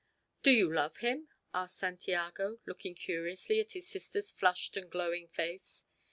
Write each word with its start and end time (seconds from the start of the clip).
"Do 0.41 0.49
you 0.49 0.73
love 0.73 0.97
him?" 0.97 1.27
asked 1.53 1.77
Santiago, 1.77 2.57
looking 2.65 2.95
curiously 2.95 3.59
at 3.59 3.73
his 3.73 3.87
sister's 3.87 4.31
flushed 4.31 4.75
and 4.75 4.89
glowing 4.89 5.27
face. 5.27 5.85